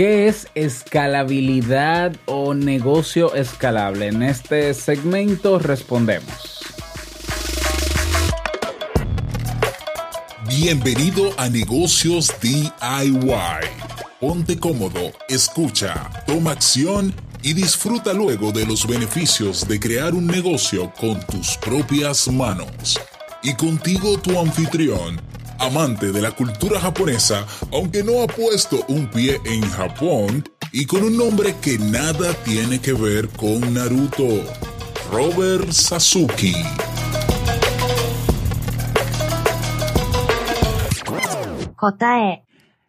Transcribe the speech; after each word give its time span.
¿Qué 0.00 0.28
es 0.28 0.48
escalabilidad 0.54 2.16
o 2.24 2.54
negocio 2.54 3.34
escalable? 3.34 4.06
En 4.06 4.22
este 4.22 4.72
segmento 4.72 5.58
respondemos. 5.58 6.64
Bienvenido 10.48 11.34
a 11.36 11.50
Negocios 11.50 12.32
DIY. 12.40 12.70
Ponte 14.18 14.58
cómodo, 14.58 15.12
escucha, 15.28 16.08
toma 16.26 16.52
acción 16.52 17.14
y 17.42 17.52
disfruta 17.52 18.14
luego 18.14 18.52
de 18.52 18.64
los 18.64 18.86
beneficios 18.86 19.68
de 19.68 19.78
crear 19.78 20.14
un 20.14 20.26
negocio 20.26 20.90
con 20.98 21.20
tus 21.26 21.58
propias 21.58 22.26
manos. 22.26 22.98
Y 23.42 23.52
contigo 23.52 24.18
tu 24.18 24.40
anfitrión, 24.40 25.20
amante 25.60 26.10
de 26.10 26.22
la 26.22 26.32
cultura 26.32 26.80
japonesa, 26.80 27.46
aunque 27.72 28.02
no 28.02 28.22
ha 28.22 28.26
puesto 28.26 28.84
un 28.88 29.08
pie 29.10 29.38
en 29.44 29.62
Japón, 29.62 30.44
y 30.72 30.86
con 30.86 31.04
un 31.04 31.16
nombre 31.16 31.54
que 31.60 31.78
nada 31.78 32.32
tiene 32.44 32.80
que 32.80 32.92
ver 32.92 33.28
con 33.28 33.74
Naruto, 33.74 34.42
Robert 35.12 35.70
Sasuke. 35.70 36.54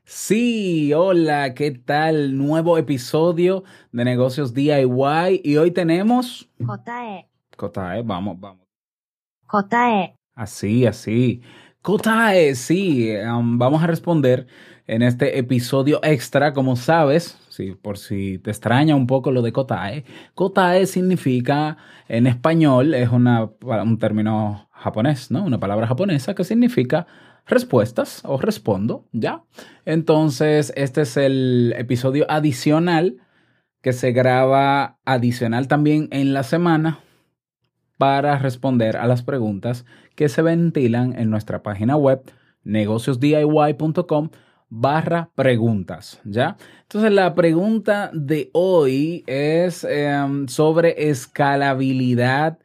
Sí, 0.05 0.93
hola, 0.93 1.53
¿qué 1.53 1.71
tal? 1.71 2.37
Nuevo 2.37 2.77
episodio 2.77 3.63
de 3.91 4.05
Negocios 4.05 4.53
DIY 4.53 5.41
y 5.43 5.57
hoy 5.57 5.71
tenemos... 5.71 6.49
Kotae. 6.65 7.29
Kotae, 7.55 8.01
vamos, 8.01 8.39
vamos. 8.39 8.67
Kotae. 9.47 10.15
Así, 10.35 10.85
así. 10.85 11.41
Kotae, 11.81 12.53
sí, 12.53 13.11
um, 13.17 13.57
vamos 13.57 13.81
a 13.81 13.87
responder 13.87 14.45
en 14.85 15.01
este 15.01 15.39
episodio 15.39 15.99
extra, 16.03 16.53
como 16.53 16.75
sabes, 16.75 17.39
sí, 17.49 17.71
por 17.73 17.97
si 17.97 18.37
te 18.37 18.51
extraña 18.51 18.95
un 18.95 19.07
poco 19.07 19.31
lo 19.31 19.41
de 19.41 19.51
Kotae. 19.51 20.05
Kotae 20.35 20.85
significa, 20.85 21.77
en 22.07 22.27
español, 22.27 22.93
es 22.93 23.09
una, 23.09 23.49
un 23.61 23.97
término 23.97 24.69
japonés, 24.73 25.31
¿no? 25.31 25.43
Una 25.43 25.59
palabra 25.59 25.87
japonesa 25.87 26.35
que 26.35 26.43
significa 26.43 27.07
respuestas 27.47 28.21
o 28.25 28.37
respondo, 28.37 29.07
¿ya? 29.11 29.41
Entonces, 29.83 30.71
este 30.75 31.01
es 31.01 31.17
el 31.17 31.73
episodio 31.75 32.27
adicional 32.29 33.17
que 33.81 33.93
se 33.93 34.11
graba 34.11 34.99
adicional 35.03 35.67
también 35.67 36.09
en 36.11 36.33
la 36.33 36.43
semana 36.43 36.99
para 38.01 38.39
responder 38.39 38.97
a 38.97 39.05
las 39.05 39.21
preguntas 39.21 39.85
que 40.15 40.27
se 40.27 40.41
ventilan 40.41 41.13
en 41.19 41.29
nuestra 41.29 41.61
página 41.61 41.95
web 41.97 42.23
negociosdiy.com 42.63 44.29
barra 44.69 45.29
preguntas, 45.35 46.19
¿ya? 46.23 46.57
Entonces 46.81 47.11
la 47.11 47.35
pregunta 47.35 48.09
de 48.11 48.49
hoy 48.53 49.23
es 49.27 49.83
em, 49.83 50.47
sobre 50.47 51.11
escalabilidad 51.11 52.57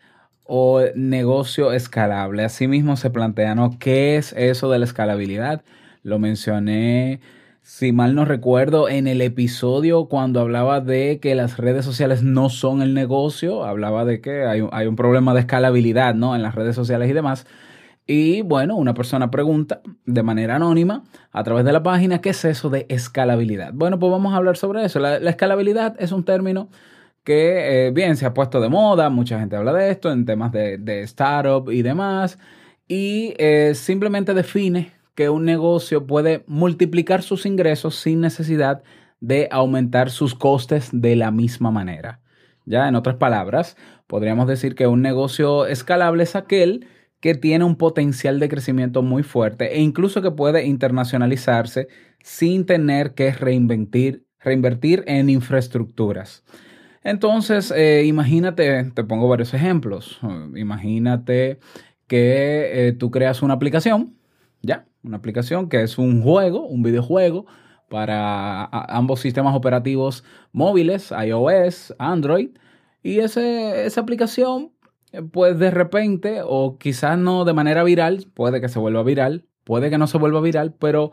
o 0.44 0.80
negocio 0.94 1.70
escalable. 1.70 2.42
Asimismo 2.42 2.96
se 2.96 3.10
plantea, 3.10 3.54
¿no? 3.54 3.78
¿Qué 3.78 4.16
es 4.16 4.32
eso 4.32 4.70
de 4.70 4.78
la 4.78 4.86
escalabilidad? 4.86 5.62
Lo 6.02 6.18
mencioné 6.18 7.20
si 7.66 7.90
mal 7.90 8.14
no 8.14 8.24
recuerdo, 8.24 8.88
en 8.88 9.08
el 9.08 9.20
episodio 9.20 10.06
cuando 10.06 10.38
hablaba 10.38 10.80
de 10.80 11.18
que 11.20 11.34
las 11.34 11.56
redes 11.56 11.84
sociales 11.84 12.22
no 12.22 12.48
son 12.48 12.80
el 12.80 12.94
negocio, 12.94 13.64
hablaba 13.64 14.04
de 14.04 14.20
que 14.20 14.44
hay, 14.44 14.60
un 14.60 14.94
problema 14.94 15.34
de 15.34 15.40
escalabilidad 15.40 16.14
¿no? 16.14 16.36
en 16.36 16.42
las 16.42 16.54
redes 16.54 16.76
sociales 16.76 17.10
y 17.10 17.12
demás. 17.12 17.44
Y 18.06 18.42
bueno, 18.42 18.76
una 18.76 18.94
persona 18.94 19.32
pregunta 19.32 19.80
de 20.04 20.22
manera 20.22 20.54
anónima 20.54 21.02
a 21.32 21.42
través 21.42 21.64
de 21.64 21.72
la 21.72 21.82
página, 21.82 22.20
¿qué 22.20 22.30
es 22.30 22.44
eso 22.44 22.70
de 22.70 22.86
escalabilidad? 22.88 23.72
Bueno, 23.74 23.98
pues 23.98 24.12
vamos 24.12 24.32
a 24.32 24.36
hablar 24.36 24.56
sobre 24.56 24.84
eso. 24.84 25.00
La, 25.00 25.16
escalabilidad 25.16 25.96
es 25.98 26.12
un 26.12 26.24
término 26.24 26.68
que, 27.24 27.88
eh, 27.88 27.90
bien, 27.90 28.16
se 28.16 28.26
ha 28.26 28.32
puesto 28.32 28.60
de 28.60 28.68
moda, 28.68 29.10
mucha 29.10 29.40
gente 29.40 29.56
habla 29.56 29.72
de 29.72 29.90
esto 29.90 30.12
en 30.12 30.24
temas 30.24 30.52
de, 30.52 30.78
de 30.78 31.02
startup 31.02 31.68
y 31.72 31.82
demás, 31.82 32.38
y 32.86 33.34
eh, 33.38 33.72
simplemente 33.74 34.34
define 34.34 34.95
que 35.16 35.30
un 35.30 35.44
negocio 35.44 36.06
puede 36.06 36.44
multiplicar 36.46 37.22
sus 37.22 37.46
ingresos 37.46 37.96
sin 37.96 38.20
necesidad 38.20 38.84
de 39.18 39.48
aumentar 39.50 40.10
sus 40.10 40.34
costes 40.34 40.90
de 40.92 41.16
la 41.16 41.32
misma 41.32 41.72
manera. 41.72 42.20
Ya, 42.66 42.86
en 42.86 42.94
otras 42.94 43.16
palabras, 43.16 43.76
podríamos 44.06 44.46
decir 44.46 44.74
que 44.74 44.86
un 44.86 45.02
negocio 45.02 45.66
escalable 45.66 46.22
es 46.22 46.36
aquel 46.36 46.86
que 47.20 47.34
tiene 47.34 47.64
un 47.64 47.76
potencial 47.76 48.38
de 48.38 48.48
crecimiento 48.48 49.02
muy 49.02 49.22
fuerte 49.22 49.76
e 49.76 49.80
incluso 49.80 50.20
que 50.20 50.30
puede 50.30 50.66
internacionalizarse 50.66 51.88
sin 52.22 52.66
tener 52.66 53.14
que 53.14 53.32
reinventir, 53.32 54.26
reinvertir 54.38 55.02
en 55.06 55.30
infraestructuras. 55.30 56.44
Entonces, 57.02 57.72
eh, 57.74 58.04
imagínate, 58.04 58.90
te 58.92 59.04
pongo 59.04 59.28
varios 59.28 59.54
ejemplos. 59.54 60.20
Imagínate 60.56 61.60
que 62.08 62.88
eh, 62.88 62.92
tú 62.92 63.10
creas 63.10 63.42
una 63.42 63.54
aplicación, 63.54 64.16
¿ya? 64.60 64.86
Una 65.06 65.16
aplicación 65.18 65.68
que 65.68 65.82
es 65.82 65.98
un 65.98 66.22
juego, 66.22 66.66
un 66.66 66.82
videojuego 66.82 67.46
para 67.88 68.64
ambos 68.64 69.20
sistemas 69.20 69.54
operativos 69.54 70.24
móviles, 70.52 71.12
iOS, 71.12 71.94
Android. 71.98 72.50
Y 73.02 73.20
ese, 73.20 73.86
esa 73.86 74.00
aplicación, 74.00 74.72
eh, 75.12 75.22
pues 75.22 75.58
de 75.58 75.70
repente, 75.70 76.40
o 76.44 76.78
quizás 76.78 77.16
no 77.16 77.44
de 77.44 77.52
manera 77.52 77.84
viral, 77.84 78.26
puede 78.34 78.60
que 78.60 78.68
se 78.68 78.78
vuelva 78.78 79.02
viral, 79.04 79.44
puede 79.64 79.90
que 79.90 79.98
no 79.98 80.08
se 80.08 80.18
vuelva 80.18 80.40
viral, 80.40 80.74
pero 80.78 81.12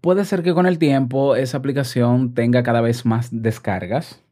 puede 0.00 0.24
ser 0.24 0.42
que 0.42 0.54
con 0.54 0.66
el 0.66 0.78
tiempo 0.78 1.34
esa 1.34 1.58
aplicación 1.58 2.34
tenga 2.34 2.62
cada 2.62 2.80
vez 2.80 3.04
más 3.04 3.28
descargas, 3.32 4.22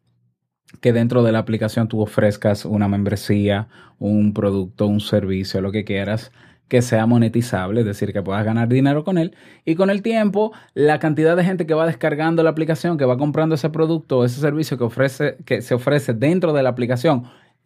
que 0.80 0.92
dentro 0.92 1.22
de 1.22 1.32
la 1.32 1.40
aplicación 1.40 1.88
tú 1.88 2.00
ofrezcas 2.00 2.64
una 2.64 2.86
membresía, 2.88 3.68
un 3.98 4.32
producto, 4.34 4.86
un 4.86 5.00
servicio, 5.00 5.60
lo 5.60 5.72
que 5.72 5.84
quieras, 5.84 6.32
que 6.68 6.82
sea 6.82 7.06
monetizable, 7.06 7.80
es 7.80 7.86
decir, 7.86 8.12
que 8.12 8.22
puedas 8.22 8.44
ganar 8.44 8.68
dinero 8.68 9.04
con 9.04 9.18
él. 9.18 9.34
Y 9.64 9.76
con 9.76 9.90
el 9.90 10.02
tiempo, 10.02 10.52
la 10.74 10.98
cantidad 10.98 11.36
de 11.36 11.44
gente 11.44 11.66
que 11.66 11.74
va 11.74 11.86
descargando 11.86 12.42
la 12.42 12.50
aplicación, 12.50 12.98
que 12.98 13.04
va 13.04 13.18
comprando 13.18 13.54
ese 13.54 13.70
producto, 13.70 14.24
ese 14.24 14.40
servicio 14.40 14.76
que, 14.76 14.84
ofrece, 14.84 15.36
que 15.44 15.62
se 15.62 15.74
ofrece 15.74 16.12
dentro 16.12 16.52
de 16.52 16.62
la 16.62 16.70
aplicación, 16.70 17.24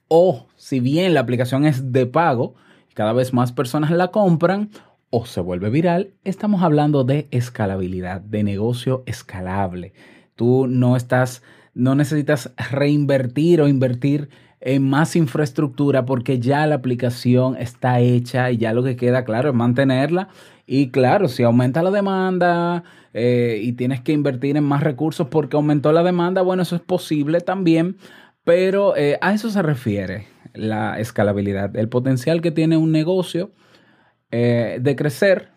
o 0.09 0.47
si 0.56 0.81
bien 0.81 1.15
la 1.15 1.21
aplicación 1.21 1.65
es 1.65 1.93
de 1.93 2.06
pago, 2.06 2.55
cada 2.94 3.12
vez 3.12 3.33
más 3.33 3.53
personas 3.53 3.91
la 3.91 4.09
compran 4.09 4.71
o 5.09 5.25
se 5.25 5.41
vuelve 5.41 5.71
viral, 5.71 6.15
estamos 6.25 6.62
hablando 6.62 7.05
de 7.05 7.28
escalabilidad, 7.31 8.21
de 8.21 8.43
negocio 8.43 9.03
escalable. 9.06 9.93
Tú 10.37 10.66
no 10.69 10.97
estás, 10.97 11.43
no 11.75 11.94
necesitas 11.94 12.53
reinvertir 12.71 13.60
o 13.60 13.69
invertir 13.69 14.31
en 14.60 14.88
más 14.88 15.16
infraestructura 15.16 16.04
porque 16.04 16.38
ya 16.38 16.66
la 16.66 16.76
aplicación 16.76 17.56
está 17.56 18.00
hecha 18.00 18.50
y 18.50 18.59
ya 18.59 18.72
lo 18.75 18.82
que 18.82 18.97
queda, 18.97 19.25
claro, 19.25 19.50
es 19.50 19.54
mantenerla. 19.54 20.28
Y 20.66 20.91
claro, 20.91 21.28
si 21.28 21.43
aumenta 21.43 21.82
la 21.82 21.91
demanda 21.91 22.84
eh, 23.15 23.60
y 23.62 23.72
tienes 23.72 24.00
que 24.03 24.12
invertir 24.12 24.56
en 24.56 24.65
más 24.65 24.82
recursos 24.82 25.28
porque 25.28 25.56
aumentó 25.56 25.93
la 25.93 26.03
demanda, 26.03 26.43
bueno, 26.43 26.62
eso 26.62 26.76
es 26.76 26.82
posible 26.82 27.41
también, 27.41 27.97
pero 28.44 28.97
eh, 28.97 29.19
a 29.21 29.32
eso 29.32 29.50
se 29.50 29.62
refiere 29.62 30.26
la 30.54 30.98
escalabilidad, 31.00 31.77
el 31.77 31.88
potencial 31.88 32.41
que 32.41 32.50
tiene 32.50 32.77
un 32.77 32.92
negocio 32.92 33.50
eh, 34.31 34.78
de 34.81 34.97
crecer 34.97 35.50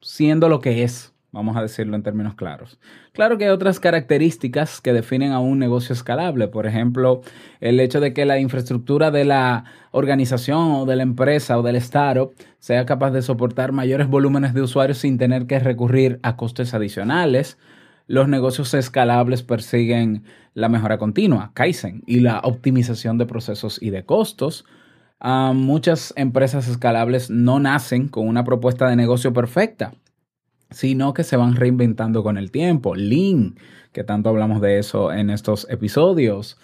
siendo 0.00 0.48
lo 0.48 0.60
que 0.60 0.82
es 0.82 1.11
vamos 1.32 1.56
a 1.56 1.62
decirlo 1.62 1.96
en 1.96 2.02
términos 2.02 2.34
claros. 2.34 2.78
Claro 3.12 3.38
que 3.38 3.44
hay 3.44 3.50
otras 3.50 3.80
características 3.80 4.80
que 4.80 4.92
definen 4.92 5.32
a 5.32 5.40
un 5.40 5.58
negocio 5.58 5.94
escalable, 5.94 6.46
por 6.48 6.66
ejemplo, 6.66 7.22
el 7.60 7.80
hecho 7.80 8.00
de 8.00 8.12
que 8.12 8.26
la 8.26 8.38
infraestructura 8.38 9.10
de 9.10 9.24
la 9.24 9.64
organización 9.90 10.72
o 10.72 10.86
de 10.86 10.96
la 10.96 11.02
empresa 11.02 11.58
o 11.58 11.62
del 11.62 11.76
startup 11.76 12.32
sea 12.58 12.84
capaz 12.84 13.10
de 13.10 13.22
soportar 13.22 13.72
mayores 13.72 14.08
volúmenes 14.08 14.52
de 14.52 14.60
usuarios 14.60 14.98
sin 14.98 15.18
tener 15.18 15.46
que 15.46 15.58
recurrir 15.58 16.20
a 16.22 16.36
costes 16.36 16.74
adicionales. 16.74 17.58
Los 18.06 18.28
negocios 18.28 18.74
escalables 18.74 19.42
persiguen 19.42 20.24
la 20.52 20.68
mejora 20.68 20.98
continua, 20.98 21.52
Kaizen, 21.54 22.02
y 22.06 22.20
la 22.20 22.40
optimización 22.40 23.16
de 23.16 23.24
procesos 23.24 23.80
y 23.80 23.88
de 23.88 24.04
costos. 24.04 24.66
Ah, 25.18 25.52
muchas 25.54 26.12
empresas 26.16 26.68
escalables 26.68 27.30
no 27.30 27.58
nacen 27.58 28.08
con 28.08 28.28
una 28.28 28.44
propuesta 28.44 28.86
de 28.88 28.96
negocio 28.96 29.32
perfecta 29.32 29.94
sino 30.72 31.14
que 31.14 31.24
se 31.24 31.36
van 31.36 31.56
reinventando 31.56 32.22
con 32.22 32.36
el 32.36 32.50
tiempo. 32.50 32.94
Lean, 32.94 33.56
que 33.92 34.04
tanto 34.04 34.28
hablamos 34.28 34.60
de 34.60 34.78
eso 34.78 35.12
en 35.12 35.30
estos 35.30 35.66
episodios. 35.70 36.58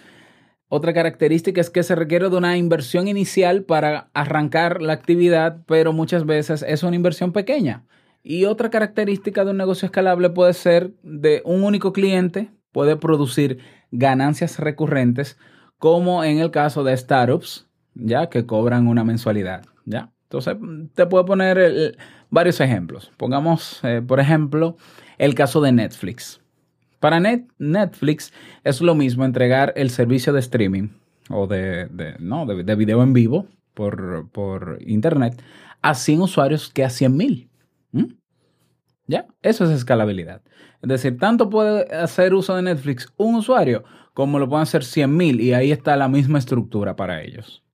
Otra 0.69 0.93
característica 0.93 1.61
es 1.61 1.71
que 1.71 1.83
se 1.83 1.95
requiere 1.95 2.29
de 2.29 2.37
una 2.37 2.57
inversión 2.59 3.09
inicial 3.09 3.63
para 3.65 4.11
arrancar 4.13 4.83
la 4.83 4.93
actividad, 4.93 5.63
pero 5.67 5.93
muchas 5.93 6.27
veces 6.27 6.63
es 6.67 6.83
una 6.83 6.97
inversión 6.97 7.33
pequeña. 7.33 7.87
Y 8.23 8.45
otra 8.45 8.69
característica 8.69 9.45
de 9.45 9.53
un 9.53 9.57
negocio 9.57 9.87
escalable 9.87 10.29
puede 10.29 10.53
ser 10.53 10.93
de 11.03 11.41
un 11.45 11.65
único 11.65 11.93
cliente, 11.93 12.51
puede 12.73 12.97
producir 12.97 13.61
ganancias 13.91 14.59
recurrentes, 14.59 15.39
como 15.79 16.23
en 16.25 16.39
el 16.39 16.51
caso 16.51 16.85
de 16.85 16.97
startups, 16.97 17.67
ya 17.95 18.29
que 18.29 18.45
cobran 18.45 18.89
una 18.89 19.05
mensualidad, 19.05 19.65
¿ya? 19.87 20.13
Entonces, 20.25 20.57
te 20.95 21.07
puedo 21.07 21.25
poner 21.25 21.97
varios 22.31 22.61
ejemplos. 22.61 23.11
Pongamos, 23.17 23.81
eh, 23.83 24.03
por 24.07 24.21
ejemplo, 24.21 24.77
el 25.19 25.35
caso 25.35 25.61
de 25.61 25.73
Netflix. 25.73 26.41
Para 27.01 27.21
Netflix 27.21 28.33
es 28.65 28.81
lo 28.81 28.95
mismo 28.95 29.25
entregar 29.25 29.73
el 29.77 29.91
servicio 29.91 30.33
de 30.33 30.41
streaming 30.41 30.89
o 31.31 31.47
de, 31.47 32.17
no, 32.19 32.45
de, 32.47 32.75
video 32.75 33.03
en 33.03 33.13
vivo 33.13 33.47
por, 33.75 34.29
por, 34.31 34.79
internet 34.81 35.41
a 35.81 35.95
100 35.95 36.23
usuarios 36.23 36.71
que 36.71 36.85
a 36.85 36.91
100 36.91 37.17
mil. 37.17 37.51
¿Ya? 39.07 39.27
Eso 39.41 39.65
es 39.65 39.71
escalabilidad. 39.71 40.43
Es 40.83 40.89
decir, 40.89 41.19
tanto 41.19 41.49
puede 41.49 41.95
hacer 41.95 42.35
uso 42.35 42.55
de 42.55 42.63
Netflix 42.63 43.11
un 43.17 43.37
usuario 43.37 43.85
como 44.13 44.39
lo 44.39 44.49
pueden 44.49 44.65
hacer 44.65 44.85
100 44.85 45.17
mil 45.17 45.41
y 45.41 45.55
ahí 45.55 45.73
está 45.73 45.97
la 45.97 46.09
misma 46.09 46.39
estructura 46.39 46.97
para 46.97 47.23
ellos. 47.23 47.65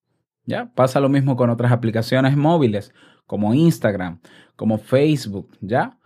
¿Ya? 0.45 0.71
Pasa 0.75 1.01
lo 1.01 1.09
mismo 1.09 1.37
con 1.37 1.51
otras 1.51 1.73
aplicaciones 1.73 2.37
móviles 2.37 2.93
como 3.27 3.55
Instagram, 3.55 4.21
como 4.57 4.79
Facebook, 4.79 5.49
¿ya? 5.61 5.99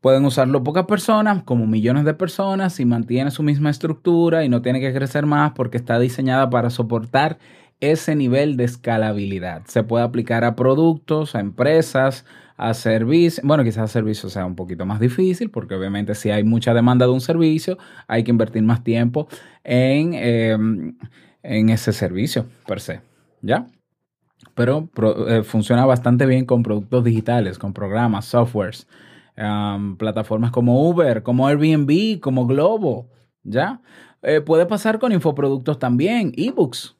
Pueden 0.00 0.24
usarlo 0.24 0.62
pocas 0.62 0.86
personas, 0.86 1.42
como 1.42 1.66
millones 1.66 2.04
de 2.04 2.14
personas, 2.14 2.78
y 2.78 2.84
mantiene 2.84 3.30
su 3.30 3.42
misma 3.42 3.70
estructura 3.70 4.44
y 4.44 4.48
no 4.48 4.62
tiene 4.62 4.80
que 4.80 4.92
crecer 4.92 5.26
más 5.26 5.52
porque 5.52 5.76
está 5.76 5.98
diseñada 5.98 6.48
para 6.50 6.70
soportar 6.70 7.38
ese 7.80 8.14
nivel 8.14 8.56
de 8.56 8.64
escalabilidad. 8.64 9.62
Se 9.66 9.82
puede 9.82 10.04
aplicar 10.04 10.44
a 10.44 10.56
productos, 10.56 11.34
a 11.34 11.40
empresas, 11.40 12.24
a 12.56 12.74
servicios. 12.74 13.44
Bueno, 13.46 13.64
quizás 13.64 13.84
a 13.84 13.88
servicios 13.88 14.32
sea 14.32 14.46
un 14.46 14.56
poquito 14.56 14.86
más 14.86 15.00
difícil 15.00 15.50
porque 15.50 15.74
obviamente 15.74 16.14
si 16.14 16.30
hay 16.30 16.44
mucha 16.44 16.72
demanda 16.74 17.06
de 17.06 17.12
un 17.12 17.20
servicio, 17.20 17.76
hay 18.06 18.24
que 18.24 18.30
invertir 18.30 18.62
más 18.62 18.82
tiempo 18.82 19.28
en, 19.64 20.14
em, 20.14 20.96
en 21.42 21.68
ese 21.68 21.92
servicio 21.92 22.46
per 22.66 22.80
se. 22.80 23.00
¿Ya? 23.42 23.66
Pero 24.54 24.88
eh, 25.28 25.42
funciona 25.42 25.84
bastante 25.86 26.26
bien 26.26 26.46
con 26.46 26.62
productos 26.62 27.04
digitales, 27.04 27.58
con 27.58 27.72
programas, 27.72 28.24
softwares 28.26 28.86
plataformas 29.98 30.50
como 30.50 30.88
Uber, 30.88 31.22
como 31.22 31.46
Airbnb, 31.46 32.20
como 32.20 32.46
Globo, 32.46 33.10
¿ya? 33.42 33.82
Eh, 34.22 34.40
puede 34.40 34.66
pasar 34.66 34.98
con 34.98 35.12
infoproductos 35.12 35.78
también, 35.78 36.32
ebooks, 36.36 36.96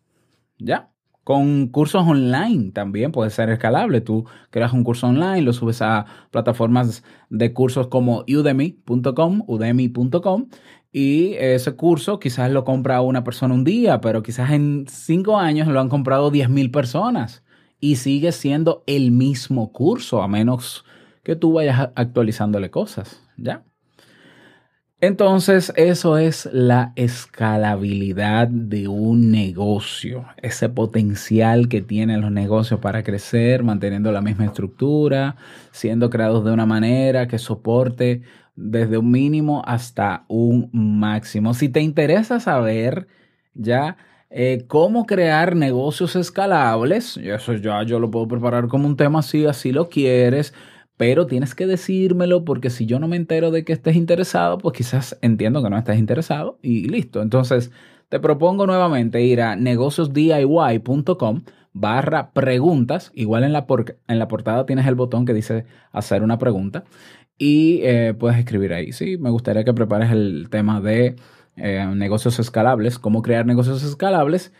¿ya? 0.58 0.90
Con 1.24 1.68
cursos 1.68 2.06
online 2.06 2.70
también 2.70 3.10
puede 3.10 3.30
ser 3.30 3.50
escalable. 3.50 4.00
Tú 4.00 4.26
creas 4.50 4.72
un 4.72 4.84
curso 4.84 5.08
online, 5.08 5.42
lo 5.42 5.52
subes 5.52 5.82
a 5.82 6.06
plataformas 6.30 7.02
de 7.30 7.52
cursos 7.52 7.88
como 7.88 8.24
udemy.com, 8.28 9.42
udemy.com, 9.46 10.46
y 10.98 11.34
ese 11.34 11.72
curso 11.72 12.18
quizás 12.18 12.50
lo 12.50 12.64
compra 12.64 13.02
una 13.02 13.22
persona 13.22 13.52
un 13.52 13.64
día, 13.64 14.00
pero 14.00 14.22
quizás 14.22 14.52
en 14.52 14.86
cinco 14.88 15.38
años 15.38 15.68
lo 15.68 15.78
han 15.78 15.90
comprado 15.90 16.32
10.000 16.32 16.70
personas 16.70 17.44
y 17.78 17.96
sigue 17.96 18.32
siendo 18.32 18.82
el 18.86 19.10
mismo 19.10 19.72
curso, 19.72 20.22
a 20.22 20.26
menos 20.26 20.86
que 21.22 21.36
tú 21.36 21.52
vayas 21.52 21.90
actualizándole 21.96 22.70
cosas, 22.70 23.22
¿ya? 23.36 23.62
Entonces, 24.98 25.70
eso 25.76 26.16
es 26.16 26.48
la 26.50 26.94
escalabilidad 26.96 28.48
de 28.48 28.88
un 28.88 29.30
negocio, 29.30 30.24
ese 30.40 30.70
potencial 30.70 31.68
que 31.68 31.82
tienen 31.82 32.22
los 32.22 32.32
negocios 32.32 32.80
para 32.80 33.02
crecer, 33.02 33.62
manteniendo 33.62 34.10
la 34.12 34.22
misma 34.22 34.46
estructura, 34.46 35.36
siendo 35.72 36.08
creados 36.08 36.42
de 36.46 36.52
una 36.52 36.64
manera 36.64 37.28
que 37.28 37.38
soporte 37.38 38.22
desde 38.56 38.98
un 38.98 39.10
mínimo 39.10 39.62
hasta 39.66 40.24
un 40.28 40.70
máximo. 40.72 41.54
Si 41.54 41.68
te 41.68 41.80
interesa 41.80 42.40
saber 42.40 43.06
ya 43.54 43.96
eh, 44.30 44.64
cómo 44.66 45.06
crear 45.06 45.54
negocios 45.54 46.16
escalables, 46.16 47.16
eso 47.18 47.54
ya 47.54 47.82
yo 47.84 48.00
lo 48.00 48.10
puedo 48.10 48.26
preparar 48.28 48.68
como 48.68 48.86
un 48.86 48.96
tema 48.96 49.22
si 49.22 49.46
así 49.46 49.72
lo 49.72 49.88
quieres 49.88 50.52
pero 50.96 51.26
tienes 51.26 51.54
que 51.54 51.66
decírmelo 51.66 52.44
porque 52.44 52.70
si 52.70 52.86
yo 52.86 52.98
no 52.98 53.08
me 53.08 53.16
entero 53.16 53.50
de 53.50 53.64
que 53.64 53.72
estés 53.72 53.96
interesado, 53.96 54.58
pues 54.58 54.76
quizás 54.76 55.18
entiendo 55.20 55.62
que 55.62 55.70
no 55.70 55.78
estés 55.78 55.98
interesado 55.98 56.58
y 56.62 56.88
listo. 56.88 57.22
Entonces, 57.22 57.70
te 58.08 58.20
propongo 58.20 58.66
nuevamente 58.66 59.22
ir 59.22 59.42
a 59.42 59.56
negociosdiy.com 59.56 61.42
barra 61.72 62.30
preguntas. 62.32 63.12
Igual 63.14 63.44
en 63.44 63.52
la, 63.52 63.66
en 64.08 64.18
la 64.18 64.28
portada 64.28 64.64
tienes 64.64 64.86
el 64.86 64.94
botón 64.94 65.26
que 65.26 65.34
dice 65.34 65.66
hacer 65.92 66.22
una 66.22 66.38
pregunta 66.38 66.84
y 67.38 67.80
eh, 67.82 68.14
puedes 68.18 68.38
escribir 68.38 68.72
ahí. 68.72 68.92
Sí, 68.92 69.18
me 69.18 69.30
gustaría 69.30 69.64
que 69.64 69.74
prepares 69.74 70.10
el 70.10 70.48
tema 70.50 70.80
de 70.80 71.16
eh, 71.56 71.86
negocios 71.94 72.38
escalables, 72.38 72.98
cómo 72.98 73.22
crear 73.22 73.46
negocios 73.46 73.82
escalables. 73.82 74.52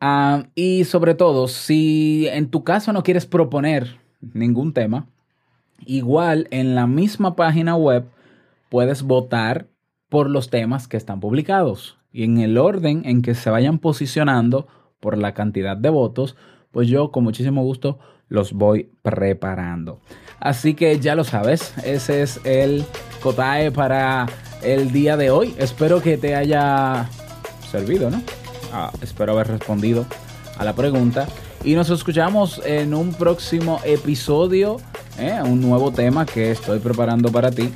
Ah, 0.00 0.44
y 0.54 0.84
sobre 0.84 1.14
todo, 1.14 1.48
si 1.48 2.28
en 2.30 2.50
tu 2.50 2.64
caso 2.64 2.92
no 2.92 3.02
quieres 3.02 3.26
proponer 3.26 3.98
ningún 4.20 4.72
tema, 4.72 5.06
Igual 5.86 6.48
en 6.50 6.74
la 6.74 6.86
misma 6.86 7.36
página 7.36 7.76
web 7.76 8.06
puedes 8.70 9.02
votar 9.02 9.66
por 10.08 10.30
los 10.30 10.48
temas 10.48 10.88
que 10.88 10.96
están 10.96 11.20
publicados 11.20 11.98
y 12.12 12.24
en 12.24 12.38
el 12.38 12.56
orden 12.58 13.02
en 13.04 13.22
que 13.22 13.34
se 13.34 13.50
vayan 13.50 13.78
posicionando 13.78 14.66
por 15.00 15.18
la 15.18 15.34
cantidad 15.34 15.76
de 15.76 15.90
votos, 15.90 16.36
pues 16.74 16.88
yo 16.88 17.10
con 17.10 17.24
muchísimo 17.24 17.62
gusto 17.62 17.98
los 18.28 18.52
voy 18.52 18.90
preparando. 19.00 20.00
Así 20.40 20.74
que 20.74 21.00
ya 21.00 21.14
lo 21.14 21.24
sabes, 21.24 21.72
ese 21.84 22.22
es 22.22 22.40
el 22.44 22.84
COTAE 23.22 23.70
para 23.70 24.26
el 24.62 24.92
día 24.92 25.16
de 25.16 25.30
hoy. 25.30 25.54
Espero 25.56 26.02
que 26.02 26.18
te 26.18 26.34
haya 26.34 27.08
servido, 27.70 28.10
¿no? 28.10 28.20
Ah, 28.72 28.92
espero 29.00 29.32
haber 29.32 29.48
respondido 29.48 30.04
a 30.58 30.64
la 30.64 30.74
pregunta. 30.74 31.26
Y 31.64 31.74
nos 31.74 31.88
escuchamos 31.88 32.60
en 32.66 32.92
un 32.92 33.14
próximo 33.14 33.80
episodio 33.84 34.76
¿eh? 35.18 35.38
un 35.42 35.60
nuevo 35.60 35.92
tema 35.92 36.26
que 36.26 36.50
estoy 36.50 36.78
preparando 36.78 37.30
para 37.30 37.50
ti 37.50 37.70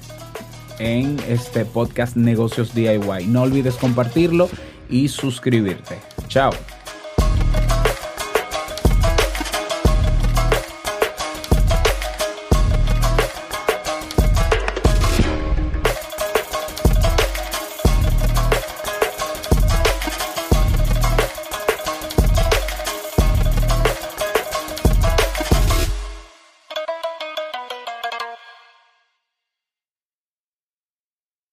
en 0.78 1.18
este 1.28 1.64
podcast 1.64 2.16
Negocios 2.16 2.74
DIY. 2.74 3.26
No 3.28 3.42
olvides 3.42 3.76
compartirlo 3.76 4.48
y 4.90 5.08
suscribirte. 5.08 5.98
Chao. 6.28 6.50